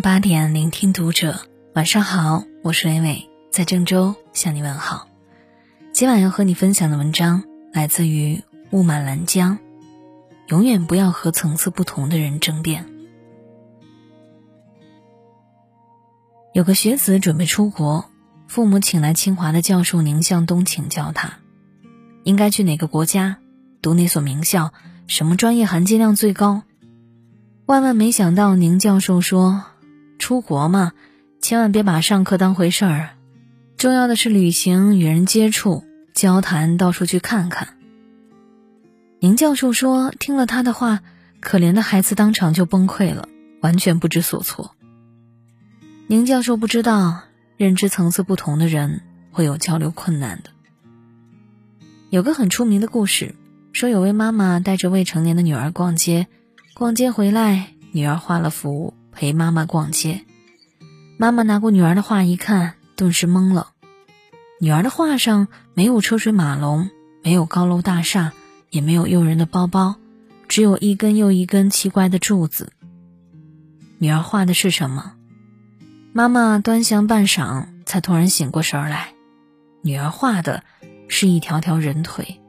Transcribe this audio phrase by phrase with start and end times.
[0.00, 1.40] 八点，聆听读者。
[1.74, 5.08] 晚上好，我是伟伟，在郑州向你问好。
[5.92, 7.42] 今晚要和你分享的文章
[7.72, 9.58] 来自于雾满兰江。
[10.46, 12.86] 永远不要和层次不同的人争辩。
[16.54, 18.04] 有个学子准备出国，
[18.46, 21.38] 父母请来清华的教授宁向东请教他，
[22.22, 23.38] 应该去哪个国家，
[23.82, 24.72] 读哪所名校，
[25.08, 26.62] 什么专业含金量最高。
[27.66, 29.64] 万万没想到，宁教授说
[30.18, 30.92] ：“出国嘛，
[31.40, 33.10] 千万别把上课当回事儿，
[33.76, 37.76] 重要的是旅行、与人接触、交谈，到处去看看。”
[39.20, 41.00] 宁教授说：“听了他的话，
[41.40, 43.28] 可怜的孩子当场就崩溃了，
[43.60, 44.74] 完全不知所措。”
[46.06, 47.22] 宁教授不知道，
[47.56, 49.00] 认知层次不同的人
[49.30, 50.50] 会有交流困难的。
[52.10, 53.34] 有个很出名的故事，
[53.72, 56.26] 说有位妈妈带着未成年的女儿逛街。
[56.74, 60.20] 逛街回来，女儿画了幅陪妈妈逛街。
[61.16, 63.72] 妈妈拿过女儿的画一看，顿时懵了。
[64.60, 66.88] 女儿的画上没有车水马龙，
[67.24, 68.32] 没有高楼大厦，
[68.70, 69.96] 也没有诱人的包包，
[70.46, 72.72] 只有一根又一根奇怪的柱子。
[73.98, 75.14] 女儿画的是什么？
[76.12, 79.14] 妈妈端详半晌，才突然醒过神来。
[79.82, 80.62] 女儿画的
[81.08, 82.40] 是一条条人腿。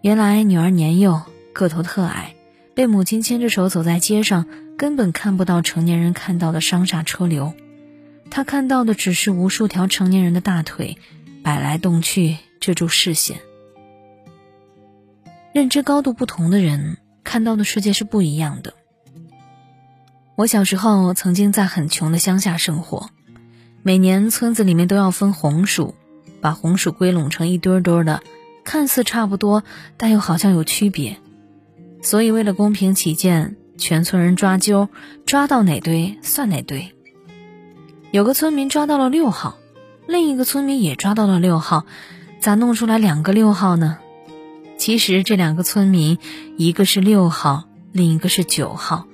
[0.00, 2.34] 原来女儿年幼，个头特矮。
[2.74, 4.46] 被母亲牵着手走在街上，
[4.82, 7.54] 根本看不到成年人看到的商厦车流，
[8.32, 10.98] 他看到的只是无数条成年人的大腿
[11.44, 13.36] 摆来动去，遮住视线。
[15.52, 18.74] 认知高度不同的人看到的世界是不一样的。
[20.34, 23.10] 我小时候曾经在很穷的乡下生活，
[23.84, 25.94] 每年村子里面都要分红薯，
[26.40, 28.20] 把红薯归拢成一堆堆的，
[28.64, 29.62] 看似差不多，
[29.96, 31.18] 但又好像有区别。
[32.02, 34.88] 所以，为了公平起见，全村人抓阄，
[35.26, 36.94] 抓到哪堆算哪堆。
[38.12, 39.58] 有个村民抓到了六号，
[40.06, 41.84] 另一个村民也抓到了六号，
[42.38, 43.98] 咋弄出来两个六号呢？
[44.78, 46.18] 其实这两个村民，
[46.56, 49.08] 一个是六号，另一个是九号。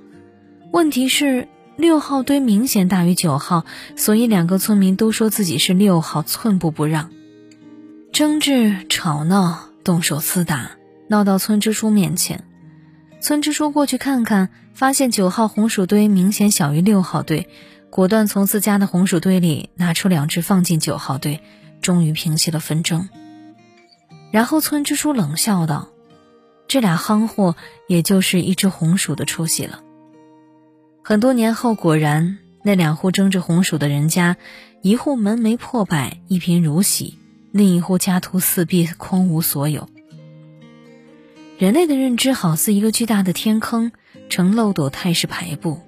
[0.70, 3.64] 问题是六号堆明显大于九号，
[3.96, 7.08] 所以两个村民都说自己是六号，寸步不让。
[8.12, 10.72] 争执、吵闹、动手厮打，
[11.08, 12.44] 闹到村支书面前。
[13.20, 17.48] 村支书过去看看，发现九号红薯堆明显小于六号堆，
[17.90, 21.40] 果断从自家的红薯堆里拿出两只放进九号堆，
[21.82, 23.08] 终于平息了纷争。
[24.30, 25.88] 然后村支书冷笑道
[26.68, 27.56] ：“这俩夯货，
[27.88, 29.82] 也就是一只红薯的出息了。”
[31.02, 34.36] 很多年后，果然那两户争着红薯的人家，
[34.80, 37.14] 一户门楣破败，一贫如洗；
[37.50, 39.88] 另一户家徒四壁，空无所有。
[41.58, 43.90] 人类的认知好似一个巨大的天坑，
[44.28, 45.80] 呈漏斗态势排布，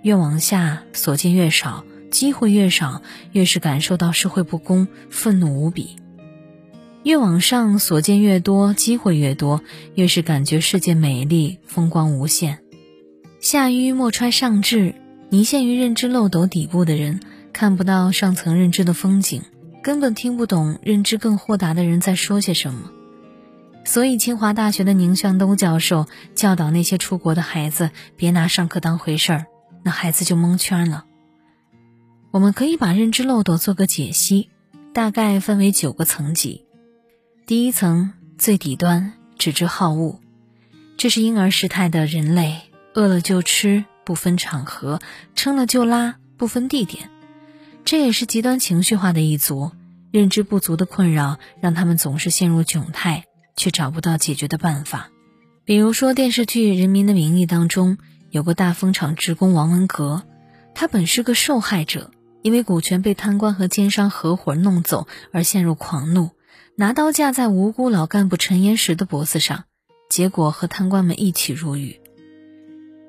[0.00, 3.02] 越往下所见越少，机会越少，
[3.32, 5.96] 越是感受到社会不公，愤怒无比；
[7.02, 9.60] 越往上所见越多，机会越多，
[9.96, 12.60] 越是感觉世界美丽，风光无限。
[13.40, 14.94] 下愚莫揣上智，
[15.30, 17.18] 泥陷于认知漏斗底部的人，
[17.52, 19.42] 看不到上层认知的风景，
[19.82, 22.92] 根本听不懂认知更豁达的人在说些什么。
[23.88, 29.46] 所以，清华大学的宁向东教授教导那些出国的孩子别拿上课当回事儿，
[29.82, 31.06] 那孩子就蒙圈了。
[32.30, 34.50] 我们可以把认知漏斗做个解析，
[34.92, 36.66] 大概分为九个层级。
[37.46, 40.20] 第一层最底端，只知好恶，
[40.98, 42.60] 这是婴儿时态的人类，
[42.92, 45.00] 饿了就吃，不分场合；
[45.34, 47.08] 撑了就拉，不分地点。
[47.86, 49.72] 这也是极端情绪化的一族，
[50.10, 53.24] 认知不足的困扰让他们总是陷入窘态。
[53.58, 55.10] 却找不到解决的办法，
[55.66, 57.98] 比如说电视剧《人民的名义》当中
[58.30, 60.22] 有个大风厂职工王文革，
[60.74, 66.30] 他本是个受害者，因为股权被贪官和奸商合伙弄走而陷入狂怒，
[66.76, 69.64] 拿刀架在无辜老干部陈岩石的脖子上，
[70.08, 72.00] 结果和贪官们一起入狱。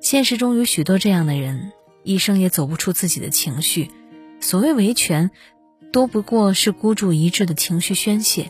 [0.02, 1.72] 现实中有许多这样的人，
[2.04, 3.92] 一生也走不出自己的情绪，
[4.40, 5.30] 所谓维权，
[5.92, 8.50] 多不过是孤注一掷的情绪宣泄。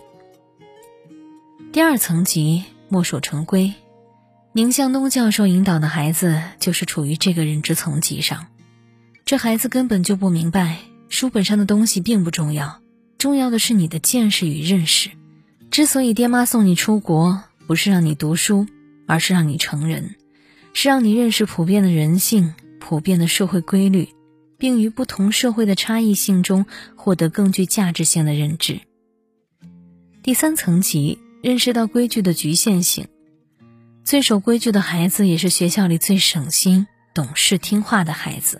[1.71, 3.75] 第二层级墨守成规，
[4.53, 8.47] 宁向东教授引导的孩子就是处于这个认知层级上。
[9.23, 10.79] 这孩子根本就不明白，
[11.09, 12.81] 书本上的东西并不重要，
[13.19, 15.11] 重要的是你的见识与认识。
[15.69, 18.65] 之所以爹妈送你出国，不是让你读书，
[19.05, 20.15] 而是让你成人，
[20.73, 24.09] 是让你认识普遍的人性、普遍的社会规律，
[24.57, 26.65] 并于不同社会的差异性中
[26.95, 28.79] 获得更具价值性的认知。
[30.23, 31.19] 第三层级。
[31.41, 33.07] 认识到规矩的局限性，
[34.03, 38.59] 最守规矩的孩子也是学校里最省心、懂事、听话的孩子。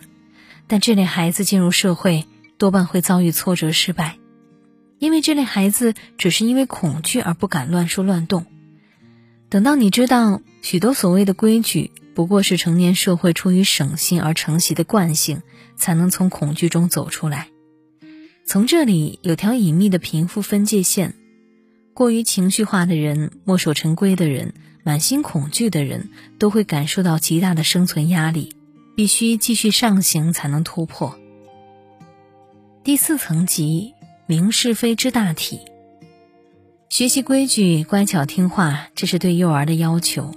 [0.68, 2.26] 但这类孩子进入社会
[2.58, 4.18] 多半会遭遇挫折失败，
[4.98, 8.46] 因为这类孩子只是因为恐惧而不敢乱说乱动。
[9.50, 15.42] 等到你知道许多所谓的规矩不过是成年社会出于省心而承袭的惯性，
[15.76, 17.50] 才能从恐惧中走出来。
[18.46, 21.16] 从这里有条隐秘的贫富分界线，
[22.00, 24.54] 过于情绪化的人、墨守成规的人、
[24.84, 28.56] 满心恐惧的人，都会感受到极大的生存压力。
[28.96, 31.20] 必须继续上行才能突破。
[32.86, 33.96] 第四层级，
[34.28, 35.60] 明是非之大体。
[36.88, 40.34] 学习规矩，乖巧听话，这是对幼儿的要求。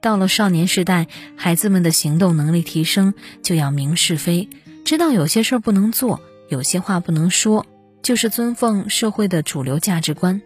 [0.00, 1.06] 到了少年时代，
[1.36, 4.48] 孩子们的行动能力提升，就要明是非，
[4.84, 7.66] 知道有些事儿不能做，有些话不能说，
[8.02, 10.42] 就是尊奉社会的主流价值观，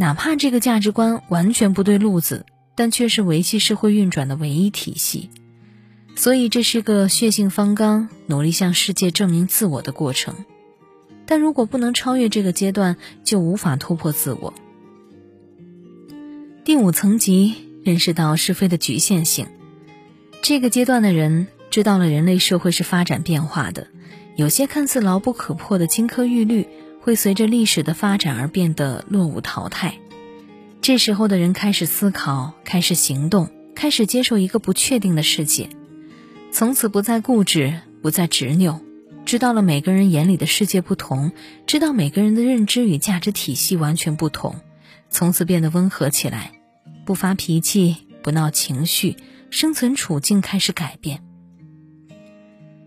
[0.00, 2.46] 哪怕这个价值观完全不对路子，
[2.76, 5.28] 但却是维系社会运转的唯一体系。
[6.14, 10.34] 所以这是个血性方刚、努力向世界证明自我的过程，
[11.26, 14.54] 但如果不能超越这个阶段，就无法突破自我。
[16.64, 17.54] 第五层级
[17.84, 19.48] 认识到是非的局限性，
[20.42, 23.88] 这个阶段的人知道了人类社会是发展变化的，
[24.36, 26.68] 有些看似牢不可破的金科玉律
[27.00, 29.94] 会随着历史的发展而变得落伍淘汰。
[30.80, 35.68] 这时候的人开始思考，开始行动，开始接受一个不确定的世界。
[36.50, 38.80] 从此不再固执，不再执拗，
[39.26, 41.32] 知道了每个人眼里的世界不同，
[41.66, 44.56] 知道每个人的认知与价值体系完全不同，
[45.10, 46.52] 从此变得温和起来，
[47.04, 49.16] 不发脾气，不闹情绪，
[49.50, 51.22] 生存处境开始改变。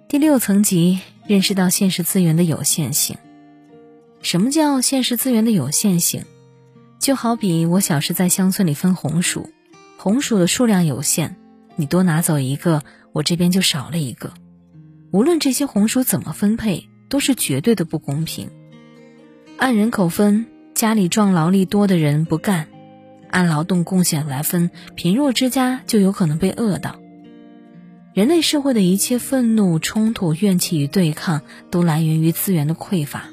[0.07, 3.17] 第六层级认识到现实资源的有限性。
[4.21, 6.23] 什么叫现实资源的有限性？
[6.99, 9.49] 就好比我小时在乡村里分红薯，
[9.97, 11.35] 红薯的数量有限，
[11.75, 12.83] 你多拿走一个。
[13.13, 14.33] 我这边就少了一个，
[15.11, 18.49] 无论这些红薯怎么分配，都是绝对的不公平。
[19.57, 22.67] 按人口分，家里壮劳力多的人不干；
[23.29, 26.99] 按劳动贡献来分，贫弱之家就有可能被饿到。
[28.13, 33.30] 人类社会的一切愤怒、冲突、怨气与对抗，都来源于资源的匮乏。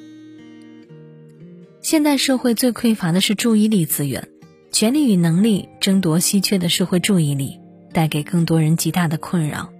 [1.81, 4.29] 现代社会最匮乏的是注意力资源，
[4.71, 7.61] 权力与能力争夺稀缺的社会注意力。
[7.91, 9.71] 带给更多人极大的困扰，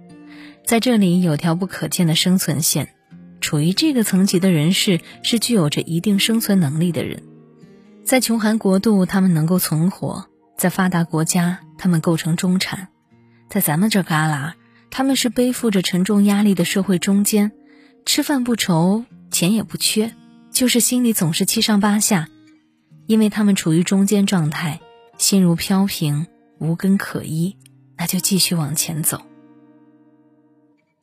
[0.65, 2.89] 在这里有条不可见的生存线，
[3.39, 7.21] 处于这个层级的人士是具有着一定生存能力的人，
[8.03, 10.25] 在穷寒国度他们能够存活，
[10.57, 12.87] 在发达国家他们构成中产，
[13.47, 14.53] 在咱们这旮旯
[14.89, 17.51] 他们是背负着沉重压力的社会中间，
[18.05, 20.13] 吃饭不愁，钱也不缺，
[20.59, 22.27] 就是心里总是七上八下，
[23.07, 24.81] 因为他们处于中间状态，
[25.17, 26.27] 心如飘萍，
[26.57, 27.55] 无根可依。
[27.97, 29.21] 那就继续往前走。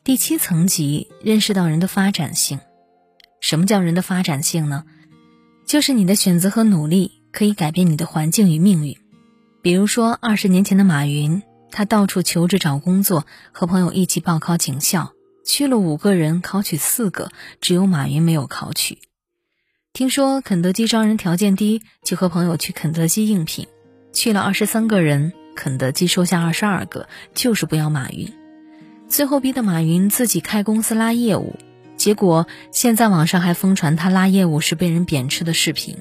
[0.04, 2.60] 第七层级认识到人的发展性，
[3.40, 4.84] 什么叫人的发展性呢？
[5.66, 8.94] 就是你的选择和努力可以改变你的环境与命运。
[9.62, 15.14] 比如说，二十年前的马云，他到处求职找工作，和朋友一起报考警校，
[15.46, 17.30] 去了五个人，考取四个，
[17.62, 18.98] 只有马云没有考取。
[19.96, 23.66] 听说肯德基招人条件低，就和朋友去肯德基应聘，
[24.12, 25.32] 去了二十三个人。
[25.54, 28.30] 肯德基收下二十二个，就是不要马云，
[29.08, 31.56] 最后逼得马云自己开公司拉业务。
[31.96, 35.96] 结果现在网上还疯传他拉业务时被人贬斥的视频。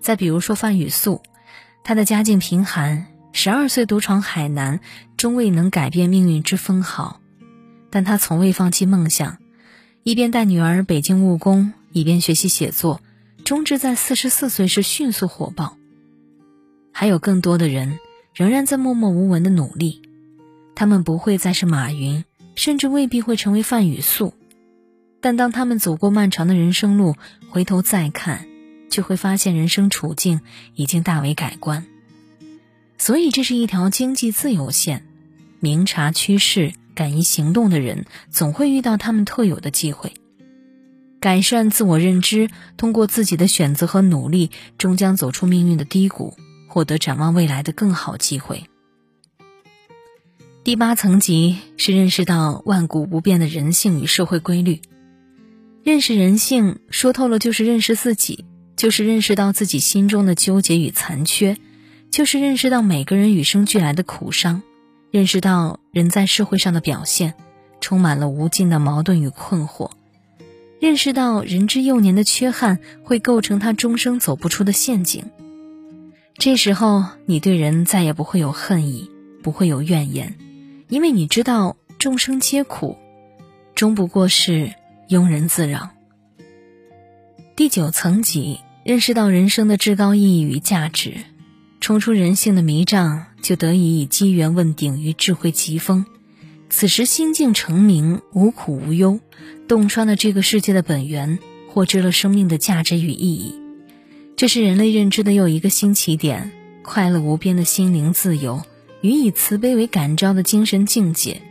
[0.00, 1.22] 再比如说范雨素，
[1.82, 4.78] 他的家境贫寒，十二岁独闯海南，
[5.16, 7.20] 终未能改变命运之分毫，
[7.90, 9.38] 但他从未放弃梦想，
[10.04, 13.00] 一边带女儿北京务工，以便学习写作，
[13.44, 15.76] 终至在四十四岁时迅速火爆。
[16.92, 17.98] 还有更多的人。
[18.34, 20.00] 仍然在默默无闻的努力，
[20.74, 24.32] 他们不会再是马云，甚至未必会成为范雨素，
[25.20, 27.14] 但当他们走过漫长的人生路，
[27.50, 28.46] 回头再看，
[28.88, 30.40] 就会发现人生处境
[30.74, 31.84] 已经大为改观。
[32.96, 35.06] 所以，这是一条经济自由线。
[35.60, 40.14] 明察趋势、敢于行动的人，总会遇到他们特有的机会。
[41.22, 46.36] 改善自我认知，通过自己的选择和努力，终将走出命运的低谷。
[46.66, 48.64] 获得展望未来的更好机会。
[50.64, 54.80] 第八层级是认识到万古不变的人性与社会规律。
[55.84, 61.58] 认识人性，说透了就是认识自己，就是认识到自己心中的纠结与残缺，
[62.10, 64.62] 就是认识到每个人与生俱来的苦伤，
[65.10, 67.34] 认识到人在社会上的表现
[67.82, 69.90] 充满了无尽的矛盾与困惑，
[70.82, 75.26] 认识到人之幼年的缺憾会构成他终生走不出的陷阱。
[76.34, 79.08] 这时候，你对人再也不会有恨意，
[79.44, 80.34] 不会有怨言，
[80.88, 82.96] 因为你知道众生皆苦，
[83.76, 84.72] 终不过是
[85.08, 85.90] 庸人自扰。
[87.54, 91.14] 第九层级，认识到人生的至高意义与价值，
[91.80, 96.04] 冲出人性的迷障，就得以以机缘问鼎于智慧疾风。
[96.72, 99.20] 此时心境澄明，无苦无忧，
[99.68, 101.38] 洞穿了这个世界的本源，
[101.68, 103.54] 获知了生命的价值与意义。
[104.36, 106.50] 这是人类认知的又一个新起点，
[106.82, 108.62] 快乐无边的心灵自由，
[109.02, 111.42] 与以慈悲为感召的精神境界。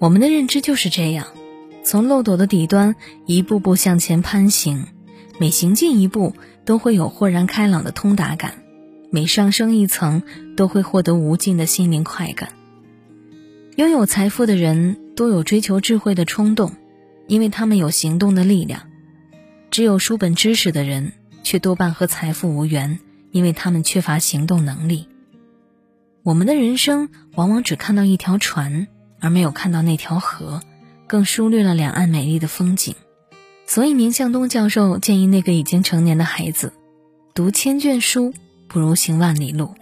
[0.00, 1.28] 我们的认知就是这样，
[1.84, 4.88] 从漏斗的底端一步步向前攀行。
[5.38, 8.50] 每行进一步，都会有豁然开朗的通达感；
[9.12, 10.24] 每上升一层，
[10.56, 12.50] 都会获得无尽的心灵快感。
[13.76, 16.72] 拥有财富的人都有追求智慧的冲动，
[17.26, 18.80] 因为他们有行动的力量；
[19.70, 22.98] 只有书本知识的人，却多半和财富无缘，
[23.32, 25.08] 因为他们缺乏行动能力。
[26.22, 28.88] 我们的人生往往只看到一条船，
[29.20, 30.62] 而没有看到那条河，
[31.06, 32.94] 更疏略了两岸美丽的风景。
[33.66, 36.72] 所以，宁向东教授建议那个已经成年的孩子，
[37.34, 38.32] 读千卷书
[38.68, 39.74] 不如行万里路。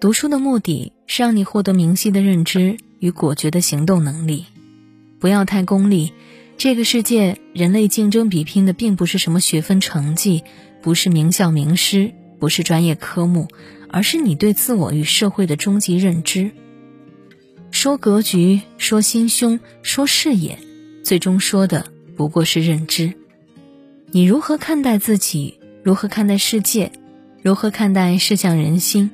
[0.00, 4.46] 读书的目的是让你获得明晰的认知与果决的行动能力，
[5.18, 6.14] 不要太功利。
[6.56, 10.42] 这个世界，人类竞争比拼的并不是什么学分成绩，
[10.80, 13.48] 不是名校名师，不是专业科目，
[13.90, 16.50] 而是你对自我与社会的终极认知。
[17.70, 20.58] 说格局，说心胸，说视野，
[21.04, 21.92] 最终说的。
[22.16, 23.12] 不过是认知，
[24.10, 25.58] 你如何看待自己？
[25.82, 26.90] 如何看待世界？
[27.42, 29.10] 如何看待世相人心？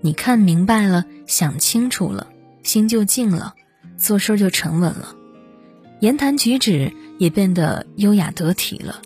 [0.00, 2.28] 你看明白了，想清楚了，
[2.62, 3.54] 心就静了，
[3.96, 5.16] 做事就沉稳了，
[6.00, 9.02] 言谈举止也变得优雅得体了。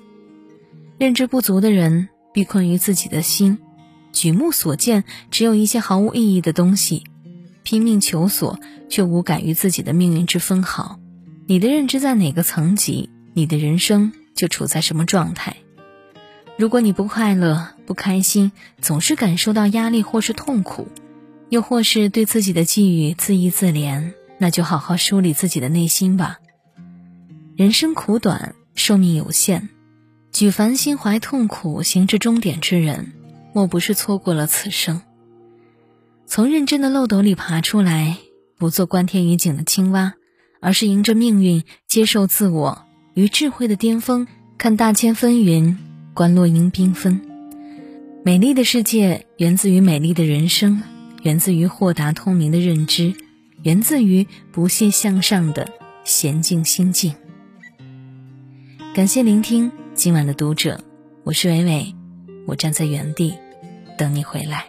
[0.99, 3.59] 认知不足的人闭困于自己的心，
[4.12, 7.04] 举目所见只有一些毫无意义的东西，
[7.62, 11.00] 拼命求索却无感于自己的命运之分毫。
[11.47, 13.09] 你的认知在哪个层级？
[13.32, 15.56] 你的人生就处在什么状态？
[16.60, 18.52] 如果你不快乐、不开心，
[18.82, 20.88] 总是感受到压力或是痛苦，
[21.48, 26.38] 又或是对自己的际遇自义自怜，那就好好梳理自己的内心吧。
[27.56, 29.70] 人生苦短，寿命有限，
[30.32, 33.14] 举凡心怀痛苦行至终点之人，
[33.54, 35.00] 莫不是错过了此生。
[36.26, 38.18] 从认真的漏斗里爬出来，
[38.58, 40.12] 不做观天于景的青蛙，
[40.60, 42.84] 而是迎着命运，接受自我。
[43.14, 44.26] 于智慧的巅峰，
[44.58, 45.78] 看大千纷纭，
[46.14, 47.20] 观落英缤纷。
[48.22, 50.82] 美丽的世界源自于美丽的人生，
[51.22, 53.14] 源自于豁达通明的认知，
[53.62, 55.68] 源自于不懈向上的
[56.04, 57.14] 娴静心境。
[58.94, 60.82] 感谢聆听今晚的读者，
[61.24, 61.94] 我是伟伟，
[62.46, 63.34] 我站在原地
[63.96, 64.66] 等你回来。